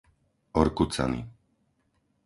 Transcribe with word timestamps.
Orkucany 0.61 1.17